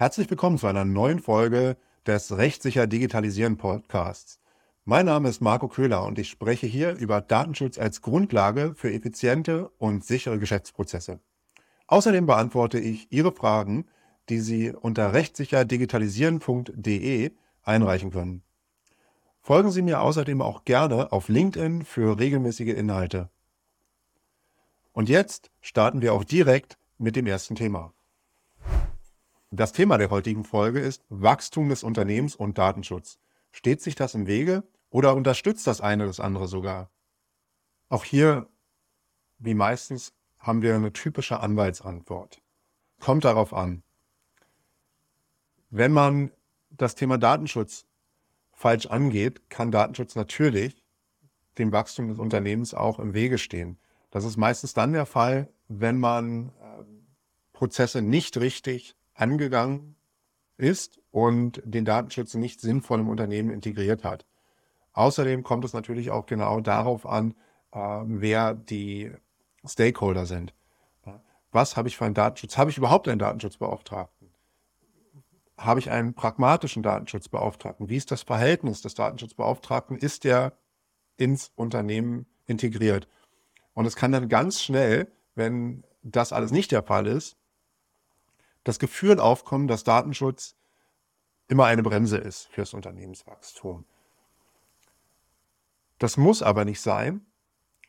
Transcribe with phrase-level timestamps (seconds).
[0.00, 1.76] Herzlich willkommen zu einer neuen Folge
[2.06, 4.40] des Rechtssicher Digitalisieren Podcasts.
[4.86, 9.68] Mein Name ist Marco Köhler und ich spreche hier über Datenschutz als Grundlage für effiziente
[9.76, 11.20] und sichere Geschäftsprozesse.
[11.86, 13.84] Außerdem beantworte ich Ihre Fragen,
[14.30, 17.32] die Sie unter rechtssicherdigitalisieren.de
[17.62, 18.42] einreichen können.
[19.42, 23.28] Folgen Sie mir außerdem auch gerne auf LinkedIn für regelmäßige Inhalte.
[24.94, 27.92] Und jetzt starten wir auch direkt mit dem ersten Thema.
[29.52, 33.18] Das Thema der heutigen Folge ist Wachstum des Unternehmens und Datenschutz.
[33.50, 36.88] Steht sich das im Wege oder unterstützt das eine das andere sogar?
[37.88, 38.48] Auch hier,
[39.38, 42.40] wie meistens, haben wir eine typische Anwaltsantwort.
[43.00, 43.82] Kommt darauf an.
[45.68, 46.30] Wenn man
[46.70, 47.86] das Thema Datenschutz
[48.52, 50.84] falsch angeht, kann Datenschutz natürlich
[51.58, 53.80] dem Wachstum des Unternehmens auch im Wege stehen.
[54.12, 56.84] Das ist meistens dann der Fall, wenn man äh,
[57.52, 59.96] Prozesse nicht richtig angegangen
[60.56, 64.26] ist und den Datenschutz nicht sinnvoll im Unternehmen integriert hat.
[64.92, 67.34] Außerdem kommt es natürlich auch genau darauf an,
[67.72, 69.12] äh, wer die
[69.64, 70.54] Stakeholder sind.
[71.52, 72.56] Was habe ich für einen Datenschutz?
[72.56, 74.30] Habe ich überhaupt einen Datenschutzbeauftragten?
[75.58, 77.88] Habe ich einen pragmatischen Datenschutzbeauftragten?
[77.88, 79.98] Wie ist das Verhältnis des Datenschutzbeauftragten?
[79.98, 80.56] Ist der
[81.16, 83.08] ins Unternehmen integriert?
[83.74, 87.36] Und es kann dann ganz schnell, wenn das alles nicht der Fall ist,
[88.64, 90.56] das Gefühl aufkommen, dass Datenschutz
[91.48, 93.84] immer eine Bremse ist fürs Unternehmenswachstum.
[95.98, 97.26] Das muss aber nicht sein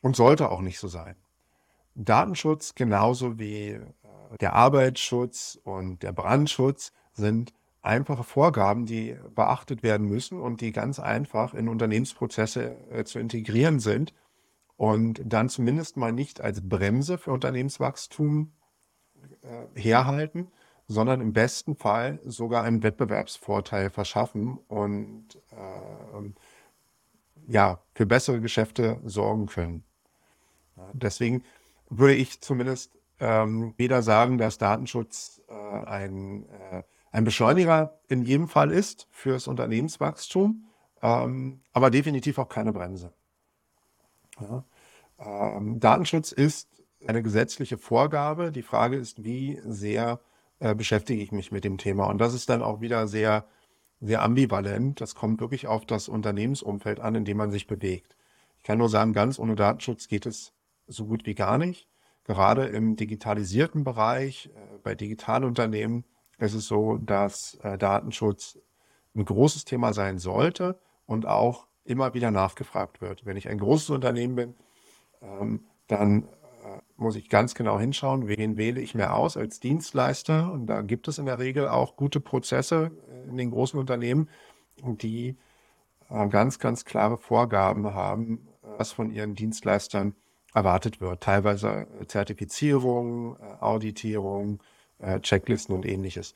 [0.02, 1.16] und sollte auch nicht so sein.
[1.96, 3.82] Datenschutz genauso wie äh,
[4.40, 11.00] der Arbeitsschutz und der Brandschutz sind einfache Vorgaben, die beachtet werden müssen und die ganz
[11.00, 14.14] einfach in Unternehmensprozesse äh, zu integrieren sind
[14.78, 18.52] und dann zumindest mal nicht als Bremse für Unternehmenswachstum
[19.42, 20.52] äh, herhalten,
[20.88, 26.32] sondern im besten Fall sogar einen Wettbewerbsvorteil verschaffen und äh,
[27.48, 29.84] ja, für bessere Geschäfte sorgen können.
[30.94, 31.44] Deswegen
[31.90, 38.48] würde ich zumindest ähm, weder sagen, dass Datenschutz äh, ein, äh, ein Beschleuniger in jedem
[38.48, 40.66] Fall ist fürs Unternehmenswachstum,
[41.02, 43.14] ähm, aber definitiv auch keine Bremse.
[44.40, 44.64] Ja.
[45.20, 48.52] Ähm, Datenschutz ist eine gesetzliche Vorgabe.
[48.52, 50.20] Die Frage ist, wie sehr
[50.62, 52.06] äh, beschäftige ich mich mit dem Thema.
[52.06, 53.46] Und das ist dann auch wieder sehr,
[54.00, 55.02] sehr ambivalent.
[55.02, 58.16] Das kommt wirklich auf das Unternehmensumfeld an, in dem man sich bewegt.
[58.58, 60.54] Ich kann nur sagen, ganz ohne Datenschutz geht es
[60.86, 61.88] so gut wie gar nicht.
[62.26, 66.06] Gerade im digitalisierten Bereich, äh, bei Digitalunternehmen,
[66.38, 68.60] ist es so, dass äh, Datenschutz
[69.16, 73.26] ein großes Thema sein sollte und auch immer wieder nachgefragt wird.
[73.26, 74.56] Wenn ich ein großes Unternehmen bin,
[75.24, 76.28] ähm, dann
[76.96, 80.52] muss ich ganz genau hinschauen, wen wähle ich mir aus als Dienstleister.
[80.52, 82.92] Und da gibt es in der Regel auch gute Prozesse
[83.28, 84.30] in den großen Unternehmen,
[84.84, 85.38] die
[86.10, 90.16] äh, ganz, ganz klare Vorgaben haben, was von ihren Dienstleistern
[90.54, 91.22] erwartet wird.
[91.22, 94.62] Teilweise Zertifizierung, äh, Auditierung,
[95.00, 96.36] äh, Checklisten und ähnliches.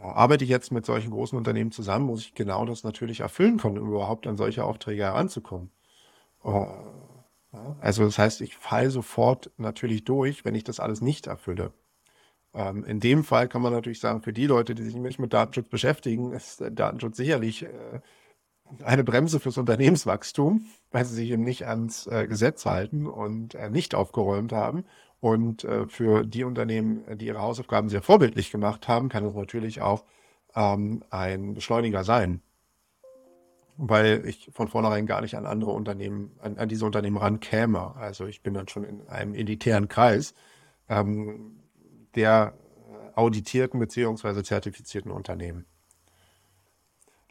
[0.00, 3.78] Arbeite ich jetzt mit solchen großen Unternehmen zusammen, muss ich genau das natürlich erfüllen können,
[3.78, 5.70] um überhaupt an solche Aufträge heranzukommen.
[7.80, 11.72] Also das heißt, ich falle sofort natürlich durch, wenn ich das alles nicht erfülle.
[12.54, 15.32] Ähm, in dem Fall kann man natürlich sagen, für die Leute, die sich nicht mit
[15.32, 18.00] Datenschutz beschäftigen, ist Datenschutz sicherlich äh,
[18.82, 23.70] eine Bremse fürs Unternehmenswachstum, weil sie sich eben nicht ans äh, Gesetz halten und äh,
[23.70, 24.84] nicht aufgeräumt haben.
[25.20, 29.80] Und äh, für die Unternehmen, die ihre Hausaufgaben sehr vorbildlich gemacht haben, kann es natürlich
[29.80, 30.04] auch
[30.54, 32.42] ähm, ein Beschleuniger sein
[33.76, 37.94] weil ich von vornherein gar nicht an andere Unternehmen, an, an diese Unternehmen rankäme.
[37.96, 40.34] Also ich bin dann schon in einem elitären Kreis
[40.88, 41.60] ähm,
[42.14, 42.54] der
[43.14, 44.42] auditierten bzw.
[44.42, 45.66] zertifizierten Unternehmen.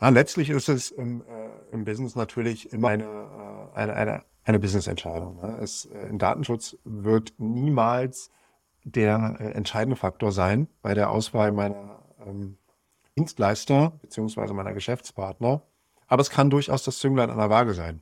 [0.02, 4.60] Ja, letztlich ist es im, äh, im Business natürlich immer eine, äh, eine, eine, eine
[4.60, 5.38] Business-Entscheidung.
[5.38, 5.58] Ne?
[5.62, 8.30] Es, äh, Im Datenschutz wird niemals
[8.84, 12.58] der äh, entscheidende Faktor sein bei der Auswahl meiner ähm,
[13.18, 14.54] Dienstleister bzw.
[14.54, 15.62] meiner Geschäftspartner
[16.08, 18.02] aber es kann durchaus das Zünglein an der Waage sein.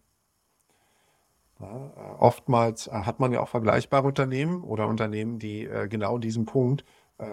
[1.60, 6.16] Ja, äh, oftmals äh, hat man ja auch vergleichbare Unternehmen oder Unternehmen, die äh, genau
[6.16, 6.84] in diesem Punkt
[7.18, 7.26] äh,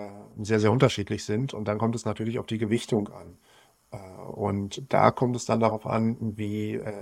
[0.42, 1.54] sehr, sehr unterschiedlich sind.
[1.54, 3.38] Und dann kommt es natürlich auf die Gewichtung an.
[3.90, 6.92] Äh, und da kommt es dann darauf an, wie äh,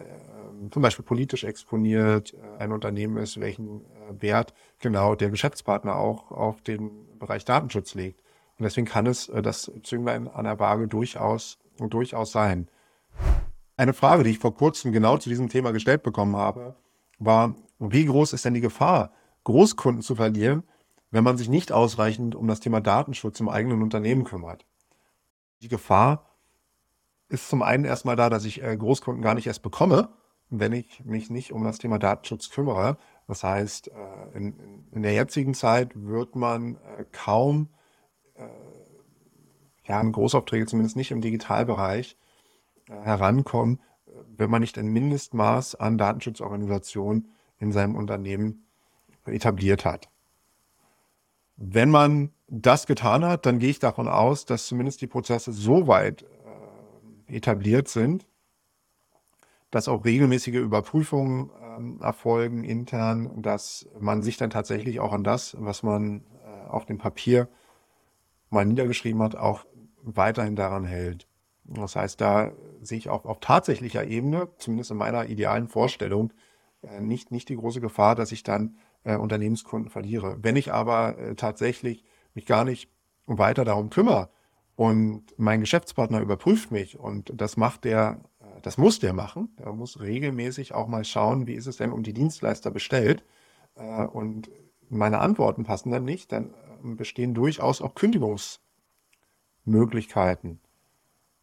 [0.71, 6.91] zum Beispiel politisch exponiert ein Unternehmen ist, welchen Wert genau der Geschäftspartner auch auf den
[7.19, 8.21] Bereich Datenschutz legt.
[8.59, 12.69] Und deswegen kann es das Zünglein an der Waage durchaus, durchaus sein.
[13.79, 16.75] Eine Frage, die ich vor kurzem genau zu diesem Thema gestellt bekommen habe,
[17.21, 19.13] war, wie groß ist denn die Gefahr,
[19.45, 20.65] Großkunden zu verlieren,
[21.13, 24.67] wenn man sich nicht ausreichend um das Thema Datenschutz im eigenen Unternehmen kümmert?
[25.63, 26.27] Die Gefahr
[27.29, 30.09] ist zum einen erstmal da, dass ich äh, Großkunden gar nicht erst bekomme,
[30.51, 32.99] wenn ich mich nicht um das Thema Datenschutz kümmere.
[33.29, 37.69] Das heißt, äh, in, in der jetzigen Zeit wird man äh, kaum
[39.85, 42.17] ja, Großaufträge, zumindest nicht im Digitalbereich,
[42.89, 43.81] herankommen,
[44.37, 48.65] wenn man nicht ein Mindestmaß an Datenschutzorganisation in seinem Unternehmen
[49.27, 50.09] etabliert hat.
[51.57, 55.87] Wenn man das getan hat, dann gehe ich davon aus, dass zumindest die Prozesse so
[55.87, 56.23] weit
[57.29, 58.27] äh, etabliert sind,
[59.71, 61.51] dass auch regelmäßige Überprüfungen
[62.01, 66.87] äh, erfolgen intern, dass man sich dann tatsächlich auch an das, was man äh, auf
[66.87, 67.49] dem Papier
[68.51, 69.67] mal niedergeschrieben hat, auch
[70.03, 71.27] weiterhin daran hält.
[71.65, 76.33] Das heißt, da sehe ich auch auf tatsächlicher Ebene, zumindest in meiner idealen Vorstellung,
[76.83, 80.39] äh, nicht, nicht die große Gefahr, dass ich dann äh, Unternehmenskunden verliere.
[80.43, 82.05] Wenn ich aber äh, tatsächlich
[82.35, 82.91] mich gar nicht
[83.27, 84.31] weiter darum kümmere
[84.77, 89.55] und mein Geschäftspartner überprüft mich und das macht der, äh, das muss der machen.
[89.59, 93.25] Der muss regelmäßig auch mal schauen, wie ist es denn um die Dienstleister bestellt
[93.75, 94.51] äh, und
[94.91, 100.61] meine Antworten passen dann nicht, dann äh, bestehen durchaus auch Kündigungsmöglichkeiten.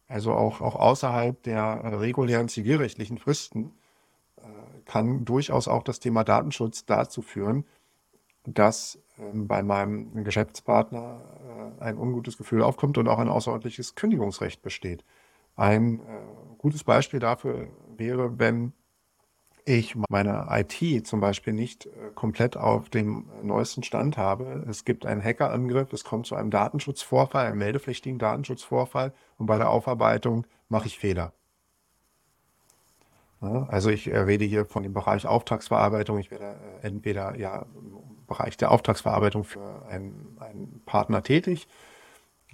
[0.08, 3.72] Also auch, auch außerhalb der äh, regulären zivilrechtlichen Fristen
[4.86, 7.66] kann durchaus auch das Thema Datenschutz dazu führen,
[8.44, 11.20] dass ähm, bei meinem Geschäftspartner
[11.78, 15.04] äh, ein ungutes Gefühl aufkommt und auch ein außerordentliches Kündigungsrecht besteht.
[15.56, 16.02] Ein äh,
[16.58, 18.72] gutes Beispiel dafür wäre, wenn
[19.68, 24.64] ich meine IT zum Beispiel nicht äh, komplett auf dem neuesten Stand habe.
[24.68, 29.68] Es gibt einen Hackerangriff, es kommt zu einem Datenschutzvorfall, einem meldepflichtigen Datenschutzvorfall und bei der
[29.68, 31.32] Aufarbeitung mache ich Fehler.
[33.40, 36.18] Also ich rede hier von dem Bereich Auftragsverarbeitung.
[36.18, 41.66] Ich werde äh, entweder ja im Bereich der Auftragsverarbeitung für einen, einen Partner tätig.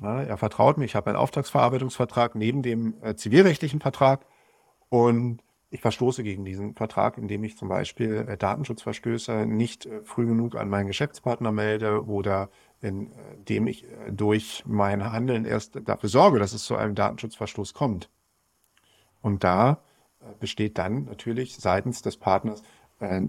[0.00, 4.24] er vertraut mir, ich habe einen Auftragsverarbeitungsvertrag neben dem äh, zivilrechtlichen Vertrag
[4.88, 10.54] und ich verstoße gegen diesen Vertrag, indem ich zum Beispiel äh, Datenschutzverstöße nicht früh genug
[10.54, 16.64] an meinen Geschäftspartner melde oder indem ich durch mein Handeln erst dafür sorge, dass es
[16.64, 18.10] zu einem Datenschutzverstoß kommt.
[19.20, 19.80] Und da
[20.40, 22.62] besteht dann natürlich seitens des Partners
[23.00, 23.22] äh,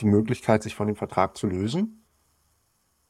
[0.00, 2.01] die Möglichkeit, sich von dem Vertrag zu lösen.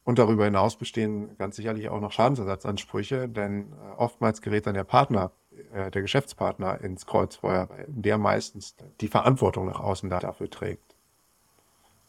[0.05, 4.83] Und darüber hinaus bestehen ganz sicherlich auch noch Schadensersatzansprüche, denn äh, oftmals gerät dann der
[4.83, 5.31] Partner,
[5.73, 10.95] äh, der Geschäftspartner ins Kreuzfeuer, weil der meistens die Verantwortung nach außen dafür trägt,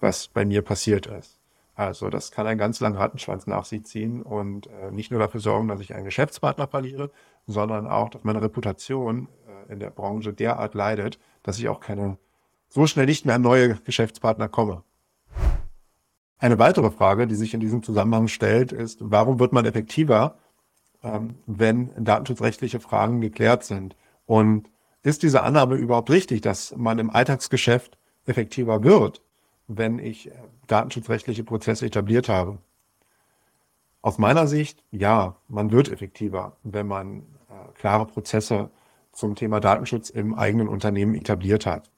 [0.01, 1.39] was bei mir passiert ist.
[1.77, 5.41] Also das kann einen ganz langen Rattenschwanz nach sich ziehen und äh, nicht nur dafür
[5.41, 7.11] sorgen, dass ich einen Geschäftspartner verliere,
[7.47, 9.29] sondern auch, dass meine Reputation
[9.69, 12.19] in der Branche derart leidet, dass ich auch keine
[12.69, 14.83] so schnell nicht mehr an neue Geschäftspartner komme.
[16.45, 20.37] Eine weitere Frage, die sich in diesem Zusammenhang stellt, ist, warum wird man effektiver,
[21.03, 23.97] ähm, wenn datenschutzrechtliche Fragen geklärt sind?
[24.27, 24.69] Und
[25.03, 27.97] ist diese Annahme überhaupt richtig, dass man im Alltagsgeschäft
[28.27, 29.23] effektiver wird,
[29.69, 30.35] wenn ich äh,
[30.67, 32.59] datenschutzrechtliche Prozesse etabliert habe?
[34.03, 38.69] Aus meiner Sicht, ja, man wird effektiver, wenn man äh, klare Prozesse
[39.13, 41.91] zum Thema Datenschutz im eigenen Unternehmen etabliert hat.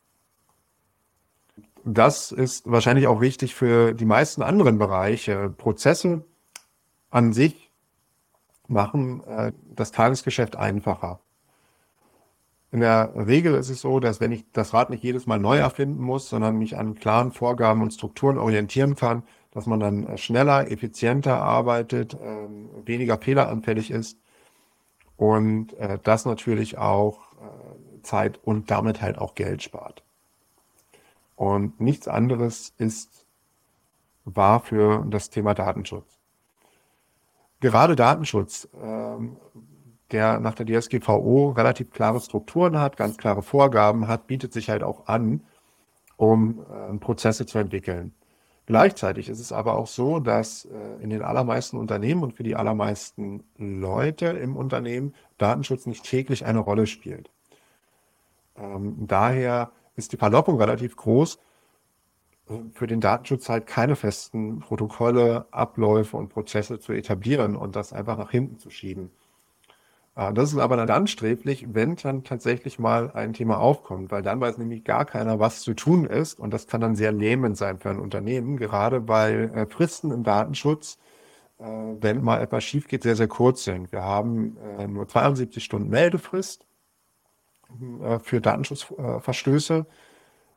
[1.89, 5.51] Das ist wahrscheinlich auch wichtig für die meisten anderen Bereiche.
[5.51, 6.25] Prozesse
[7.11, 7.71] an sich
[8.67, 11.21] machen äh, das Tagesgeschäft einfacher.
[12.73, 15.59] In der Regel ist es so, dass wenn ich das Rad nicht jedes Mal neu
[15.59, 20.69] erfinden muss, sondern mich an klaren Vorgaben und Strukturen orientieren kann, dass man dann schneller,
[20.69, 22.49] effizienter arbeitet, äh,
[22.85, 24.19] weniger fehleranfällig ist
[25.17, 30.03] und äh, das natürlich auch äh, Zeit und damit halt auch Geld spart.
[31.37, 33.27] Und nichts anderes ist
[34.25, 36.19] wahr für das Thema Datenschutz.
[37.61, 39.37] Gerade Datenschutz, ähm,
[40.11, 44.83] der nach der DSGVO relativ klare Strukturen hat, ganz klare Vorgaben hat, bietet sich halt
[44.83, 45.43] auch an,
[46.17, 48.15] um äh, Prozesse zu entwickeln.
[48.67, 52.57] Gleichzeitig ist es aber auch so, dass äh, in den allermeisten Unternehmen und für die
[52.57, 57.31] allermeisten Leute im Unternehmen Datenschutz nicht täglich eine Rolle spielt.
[58.57, 61.39] Ähm, daher ist die Verlockung relativ groß,
[62.75, 68.17] für den Datenschutz halt keine festen Protokolle, Abläufe und Prozesse zu etablieren und das einfach
[68.19, 69.11] nach hinten zu schieben.
[70.15, 74.41] Äh, das ist aber dann sträflich, wenn dann tatsächlich mal ein Thema aufkommt, weil dann
[74.41, 76.39] weiß nämlich gar keiner, was zu tun ist.
[76.39, 80.23] Und das kann dann sehr lähmend sein für ein Unternehmen, gerade weil äh, Fristen im
[80.23, 80.99] Datenschutz,
[81.59, 83.93] äh, wenn mal etwas schief geht, sehr, sehr kurz sind.
[83.93, 84.57] Wir haben
[84.89, 86.67] nur 72 Stunden Meldefrist
[88.23, 89.87] für Datenschutzverstöße,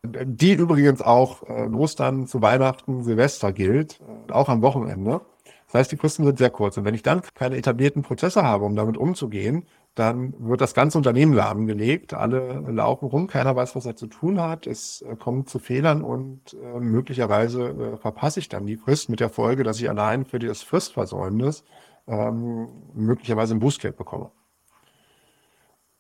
[0.04, 4.00] die übrigens auch Ostern zu Weihnachten, Silvester gilt,
[4.30, 5.22] auch am Wochenende.
[5.68, 6.78] Das heißt, die Fristen sind sehr kurz.
[6.78, 10.98] Und wenn ich dann keine etablierten Prozesse habe, um damit umzugehen, dann wird das ganze
[10.98, 12.14] Unternehmen lahmgelegt.
[12.14, 14.66] Alle laufen rum, keiner weiß, was er zu tun hat.
[14.66, 19.20] Es äh, kommt zu Fehlern und äh, möglicherweise äh, verpasse ich dann die Frist mit
[19.20, 21.66] der Folge, dass ich allein für das Fristversäumnis
[22.08, 24.32] ähm, möglicherweise ein Bußgeld bekomme.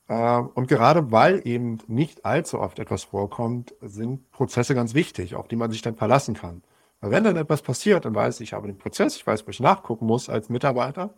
[0.10, 5.48] Äh, und gerade weil eben nicht allzu oft etwas vorkommt, sind Prozesse ganz wichtig, auf
[5.48, 6.63] die man sich dann verlassen kann.
[7.00, 9.51] Weil wenn dann etwas passiert, dann weiß ich, ich habe den Prozess, ich weiß, wo
[9.51, 11.13] ich nachgucken muss als Mitarbeiter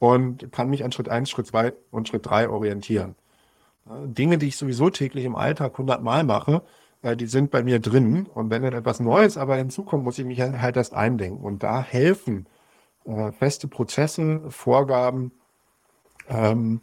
[0.00, 3.14] und kann mich an Schritt 1, Schritt 2 und Schritt 3 orientieren.
[3.86, 6.62] Dinge, die ich sowieso täglich im Alltag 100 Mal mache,
[7.02, 8.26] äh, die sind bei mir drin.
[8.32, 11.44] Und wenn dann etwas Neues aber hinzukommt, muss ich mich halt erst eindenken.
[11.44, 12.46] Und da helfen
[13.04, 15.32] äh, feste Prozesse, Vorgaben
[16.28, 16.80] ähm,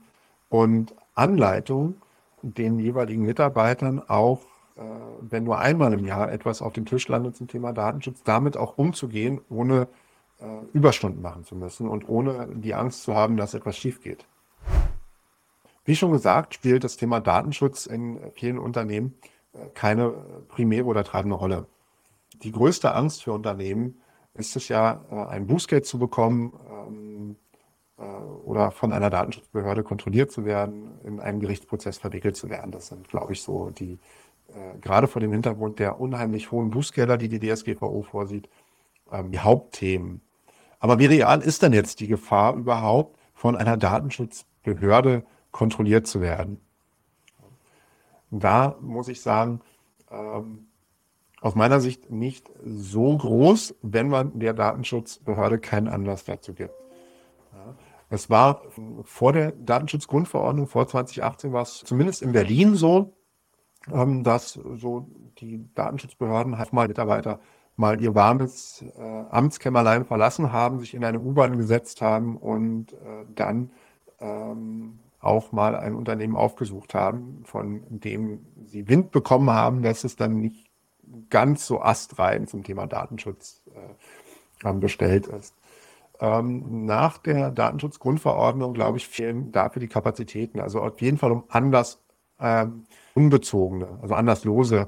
[0.50, 2.02] und Anleitungen
[2.42, 4.42] den jeweiligen Mitarbeitern auch,
[4.76, 4.82] äh,
[5.22, 8.78] wenn nur einmal im Jahr etwas auf dem Tisch landet zum Thema Datenschutz, damit auch
[8.78, 9.88] umzugehen, ohne
[10.40, 14.26] äh, Überstunden machen zu müssen und ohne die Angst zu haben, dass etwas schief geht.
[15.86, 19.16] Wie schon gesagt, spielt das Thema Datenschutz in vielen Unternehmen
[19.54, 20.14] äh, keine
[20.48, 21.68] primäre oder treibende Rolle.
[22.44, 24.02] Die größte Angst für Unternehmen
[24.34, 27.11] ist es ja, äh, ein Bußgeld zu bekommen ähm, äh,
[28.46, 32.72] oder von einer Datenschutzbehörde kontrolliert zu werden, in einen Gerichtsprozess verwickelt zu werden.
[32.72, 34.00] Das sind, glaube ich, so die,
[34.50, 38.50] äh, gerade vor dem Hintergrund der unheimlich hohen Bußgelder, die die DSGVO vorsieht,
[39.12, 40.22] ähm, die Hauptthemen
[40.82, 46.60] aber wie real ist denn jetzt die Gefahr überhaupt, von einer Datenschutzbehörde kontrolliert zu werden?
[48.32, 49.62] Da muss ich sagen,
[50.10, 50.66] ähm,
[51.40, 56.74] aus meiner Sicht nicht so groß, wenn man der Datenschutzbehörde keinen Anlass dazu gibt.
[57.54, 57.76] Ja.
[58.12, 58.62] Es war
[59.06, 63.14] vor der Datenschutzgrundverordnung, vor 2018 war es zumindest in Berlin so,
[63.90, 65.08] ähm, dass so
[65.40, 67.40] die Datenschutzbehörden halt mal Mitarbeiter
[67.78, 73.26] mal ihr warmes äh, Amtskämmerlein verlassen haben, sich in eine U-Bahn gesetzt haben und äh,
[73.34, 73.72] dann
[74.20, 80.18] ähm, auch mal ein Unternehmen aufgesucht haben, von dem sie Wind bekommen haben, dass es
[80.18, 80.70] dann nicht
[81.30, 85.56] ganz so astrein zum Thema Datenschutz äh, bestellt ist.
[86.22, 90.60] Ähm, nach der Datenschutzgrundverordnung, glaube ich, fehlen dafür die Kapazitäten.
[90.60, 92.00] Also auf jeden Fall um anders
[92.40, 92.86] ähm,
[93.16, 94.88] unbezogene, also anderslose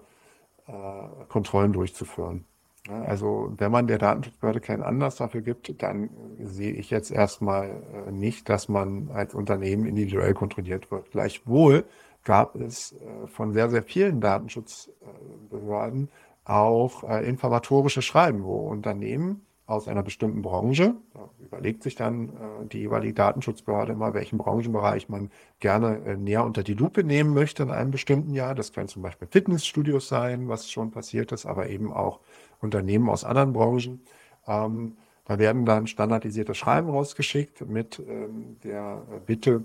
[0.68, 2.46] äh, Kontrollen durchzuführen.
[2.90, 6.10] Also wenn man der Datenschutzbehörde keinen Anlass dafür gibt, dann
[6.40, 11.10] sehe ich jetzt erstmal äh, nicht, dass man als Unternehmen individuell kontrolliert wird.
[11.12, 11.86] Gleichwohl
[12.25, 16.10] gab es äh, von sehr, sehr vielen Datenschutzbehörden
[16.46, 20.96] auch äh, informatorische Schreiben, wo Unternehmen aus einer bestimmten Branche,
[21.39, 22.34] überlegt sich dann
[22.72, 27.72] die jeweilige Datenschutzbehörde immer, welchen Branchenbereich man gerne näher unter die Lupe nehmen möchte in
[27.72, 28.55] einem bestimmten Jahr.
[28.55, 32.20] Das können zum Beispiel Fitnessstudios sein, was schon passiert ist, aber eben auch
[32.60, 34.01] Unternehmen aus anderen Branchen.
[34.48, 39.63] Ähm, da werden dann standardisierte Schreiben rausgeschickt mit ähm, der Bitte,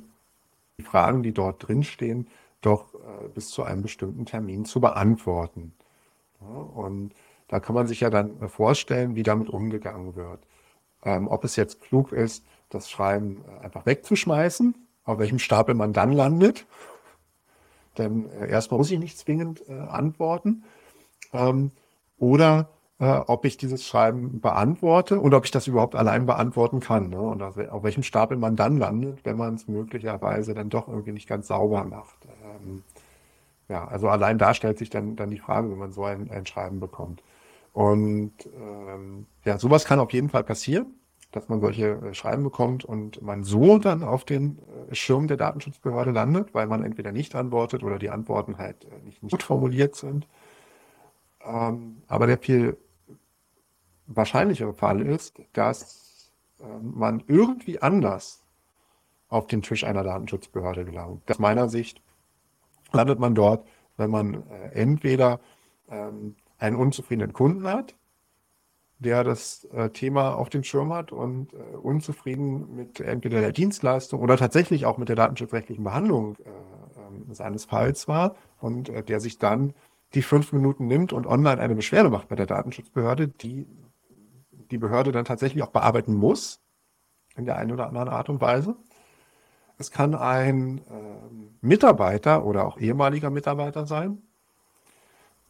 [0.78, 2.28] die Fragen, die dort drinstehen,
[2.60, 5.72] doch äh, bis zu einem bestimmten Termin zu beantworten.
[6.40, 7.12] Ja, und
[7.48, 10.40] da kann man sich ja dann vorstellen, wie damit umgegangen wird.
[11.04, 14.74] Ähm, ob es jetzt klug ist, das Schreiben äh, einfach wegzuschmeißen,
[15.04, 16.66] auf welchem Stapel man dann landet.
[17.96, 20.64] Denn äh, erstmal muss ich nicht zwingend äh, antworten.
[21.32, 21.70] Ähm,
[22.18, 27.10] oder äh, ob ich dieses Schreiben beantworte und ob ich das überhaupt allein beantworten kann.
[27.10, 27.20] Ne?
[27.20, 31.28] Und auf welchem Stapel man dann landet, wenn man es möglicherweise dann doch irgendwie nicht
[31.28, 32.26] ganz sauber macht.
[32.44, 32.82] Ähm,
[33.68, 36.46] ja, also allein da stellt sich dann, dann die Frage, wenn man so ein, ein
[36.46, 37.22] Schreiben bekommt.
[37.78, 40.94] Und ähm, ja, sowas kann auf jeden Fall passieren,
[41.30, 44.58] dass man solche äh, Schreiben bekommt und man so dann auf den
[44.90, 48.98] äh, Schirm der Datenschutzbehörde landet, weil man entweder nicht antwortet oder die Antworten halt äh,
[49.04, 50.26] nicht, gut formuliert sind.
[51.44, 52.76] Ähm, aber der viel
[54.08, 58.42] wahrscheinlichere Fall ist, dass äh, man irgendwie anders
[59.28, 61.30] auf den Tisch einer Datenschutzbehörde gelangt.
[61.30, 62.02] Aus meiner Sicht
[62.90, 63.64] landet man dort,
[63.96, 65.38] wenn man äh, entweder
[65.88, 67.96] ähm, einen unzufriedenen Kunden hat,
[68.98, 74.20] der das äh, Thema auf dem Schirm hat und äh, unzufrieden mit entweder der Dienstleistung
[74.20, 76.48] oder tatsächlich auch mit der datenschutzrechtlichen Behandlung äh,
[77.00, 79.72] ähm, seines Falls war und äh, der sich dann
[80.14, 83.66] die fünf Minuten nimmt und online eine Beschwerde macht bei der Datenschutzbehörde, die
[84.70, 86.60] die Behörde dann tatsächlich auch bearbeiten muss,
[87.36, 88.76] in der einen oder anderen Art und Weise.
[89.78, 90.82] Es kann ein äh,
[91.60, 94.22] Mitarbeiter oder auch ehemaliger Mitarbeiter sein,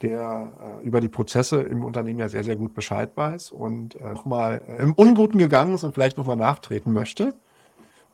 [0.03, 0.53] der
[0.83, 4.63] äh, über die Prozesse im Unternehmen ja sehr, sehr gut Bescheid weiß und äh, nochmal
[4.79, 7.35] im Unguten gegangen ist und vielleicht nochmal nachtreten möchte.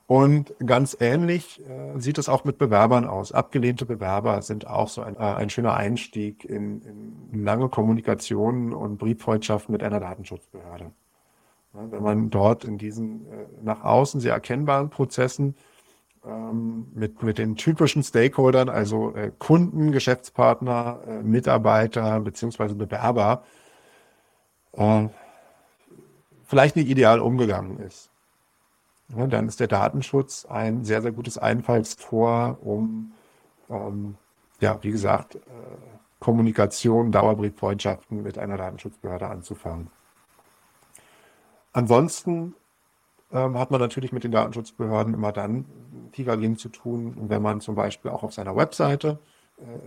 [0.06, 3.32] Und ganz ähnlich äh, sieht es auch mit Bewerbern aus.
[3.32, 6.82] Abgelehnte Bewerber sind auch so ein, äh, ein schöner Einstieg in,
[7.32, 10.90] in lange Kommunikation und Brieffreundschaft mit einer Datenschutzbehörde.
[11.72, 15.54] wenn man dort in diesen äh, nach außen sehr erkennbaren Prozessen
[16.26, 23.44] ähm, mit, mit den typischen Stakeholdern, also äh, Kunden, Geschäftspartner, äh, Mitarbeiter beziehungsweise Bewerber,
[24.72, 25.08] äh,
[26.44, 28.10] vielleicht nicht ideal umgegangen ist.
[29.16, 33.12] Ja, dann ist der Datenschutz ein sehr, sehr gutes Einfallstor, um,
[33.68, 34.16] ähm,
[34.60, 35.40] ja, wie gesagt, äh,
[36.20, 39.90] Kommunikation, Dauerbrieffreundschaften mit einer Datenschutzbehörde anzufangen.
[41.74, 42.54] Ansonsten
[43.34, 45.66] ähm, hat man natürlich mit den Datenschutzbehörden immer dann
[46.12, 49.18] tiefergehend zu tun, wenn man zum Beispiel auch auf seiner Webseite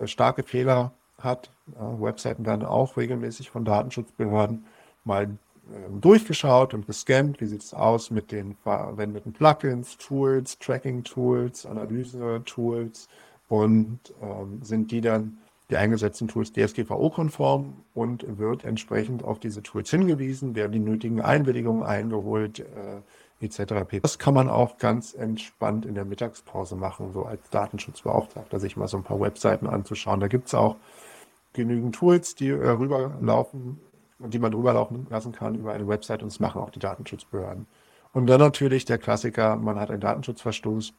[0.01, 1.49] äh, starke Fehler hat.
[1.75, 4.65] Äh, Webseiten werden auch regelmäßig von Datenschutzbehörden
[5.05, 5.29] mal äh,
[6.01, 7.39] durchgeschaut und gescannt.
[7.39, 13.07] Wie sieht es aus mit den verwendeten Plugins, Tools, Tracking-Tools, Analyse-Tools
[13.47, 15.37] und ähm, sind die dann
[15.69, 21.83] die eingesetzten Tools DSGVO-konform und wird entsprechend auf diese Tools hingewiesen, werden die nötigen Einwilligungen
[21.83, 23.01] eingeholt, äh,
[23.39, 23.85] etc.
[24.01, 28.87] Das kann man auch ganz entspannt in der Mittagspause machen, so als Datenschutzbeauftragter, sich mal
[28.87, 30.19] so ein paar Webseiten anzuschauen.
[30.19, 30.75] Da gibt es auch
[31.53, 33.79] genügend Tools, die äh, rüberlaufen,
[34.19, 37.67] die man rüberlaufen lassen kann über eine Website und das machen auch die Datenschutzbehörden.
[38.13, 40.93] Und dann natürlich der Klassiker, man hat einen Datenschutzverstoß.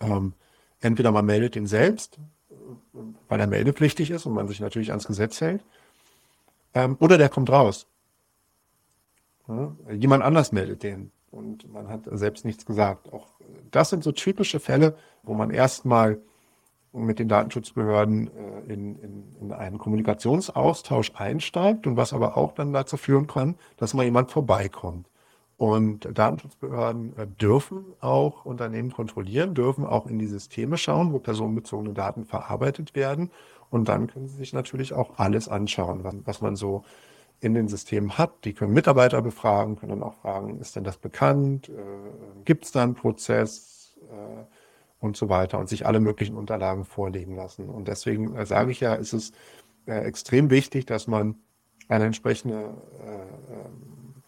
[0.00, 0.32] Ähm,
[0.80, 2.18] entweder man meldet ihn selbst,
[3.28, 5.62] weil er meldepflichtig ist und man sich natürlich ans Gesetz hält,
[6.74, 7.86] ähm, oder der kommt raus.
[9.46, 13.12] Ja, jemand anders meldet den und man hat selbst nichts gesagt.
[13.12, 13.28] Auch
[13.70, 16.20] das sind so typische Fälle, wo man erstmal
[16.92, 22.72] mit den Datenschutzbehörden äh, in, in, in einen Kommunikationsaustausch einsteigt und was aber auch dann
[22.72, 25.08] dazu führen kann, dass mal jemand vorbeikommt.
[25.56, 31.92] Und Datenschutzbehörden äh, dürfen auch Unternehmen kontrollieren, dürfen auch in die Systeme schauen, wo personenbezogene
[31.92, 33.30] Daten verarbeitet werden.
[33.68, 36.82] Und dann können sie sich natürlich auch alles anschauen, was, was man so
[37.40, 38.44] in den Systemen hat.
[38.44, 41.68] Die können Mitarbeiter befragen, können dann auch fragen, ist denn das bekannt?
[41.68, 41.72] Äh,
[42.44, 43.98] Gibt es da einen Prozess?
[44.10, 44.44] Äh,
[45.00, 47.68] und so weiter und sich alle möglichen Unterlagen vorlegen lassen.
[47.68, 49.32] Und deswegen äh, sage ich ja, ist es
[49.86, 51.36] extrem wichtig, dass man
[51.88, 52.74] eine entsprechende
[53.04, 54.22] äh, ähm,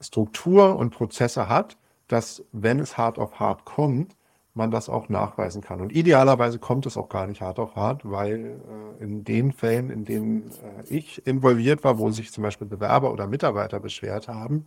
[0.00, 1.76] Struktur und Prozesse hat,
[2.08, 4.16] dass, wenn es hart auf hart kommt,
[4.54, 5.80] man das auch nachweisen kann.
[5.80, 8.60] Und idealerweise kommt es auch gar nicht hart auf hart, weil
[9.00, 13.12] äh, in den Fällen, in denen äh, ich involviert war, wo sich zum Beispiel Bewerber
[13.12, 14.66] oder Mitarbeiter beschwert haben,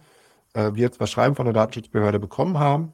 [0.53, 2.93] äh, wir zwar Schreiben von der Datenschutzbehörde bekommen haben,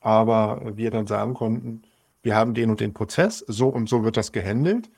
[0.00, 1.82] aber wir dann sagen konnten,
[2.22, 4.90] wir haben den und den Prozess, so und so wird das gehandelt.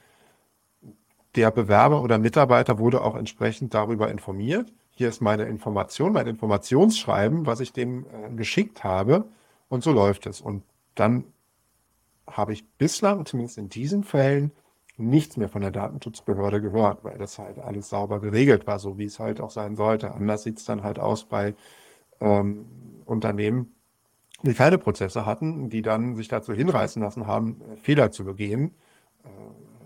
[1.35, 4.73] Der Bewerber oder Mitarbeiter wurde auch entsprechend darüber informiert.
[4.93, 9.27] Hier ist meine Information, mein Informationsschreiben, was ich dem äh, geschickt habe.
[9.69, 10.41] Und so läuft es.
[10.41, 10.63] Und
[10.97, 11.25] dann
[12.27, 14.51] habe ich bislang, zumindest in diesen Fällen,
[14.99, 19.05] nichts mehr von der Datenschutzbehörde gehört, weil das halt alles sauber geregelt war, so wie
[19.05, 20.13] es halt auch sein sollte.
[20.13, 21.55] Anders sieht es dann halt aus bei
[22.21, 22.67] ähm,
[23.05, 23.75] Unternehmen,
[24.43, 28.75] die keine Prozesse hatten, die dann sich dazu hinreißen lassen haben, äh, Fehler zu begehen,
[29.25, 29.29] äh,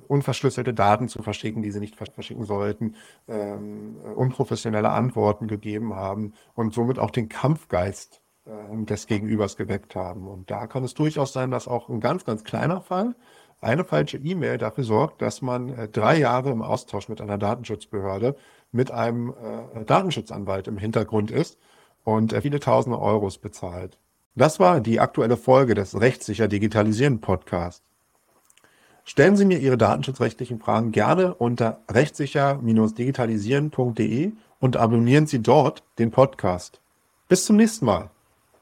[0.07, 2.95] unverschlüsselte Daten zu verschicken, die sie nicht verschicken sollten,
[3.29, 10.29] ähm, unprofessionelle Antworten gegeben haben und somit auch den Kampfgeist äh, des Gegenübers geweckt haben.
[10.29, 13.15] Und da kann es durchaus sein, dass auch ein ganz, ganz kleiner Fall,
[13.61, 18.37] eine falsche E-Mail dafür sorgt, dass man äh, drei Jahre im Austausch mit einer Datenschutzbehörde
[18.73, 19.35] mit einem
[19.75, 21.59] äh, Datenschutzanwalt im Hintergrund ist
[22.05, 23.99] und äh, viele tausende Euros bezahlt.
[24.35, 27.83] Das war die aktuelle Folge des Rechtssicher Digitalisieren Podcast.
[29.05, 36.81] Stellen Sie mir Ihre datenschutzrechtlichen Fragen gerne unter rechtssicher-digitalisieren.de und abonnieren Sie dort den Podcast.
[37.29, 38.11] Bis zum nächsten Mal.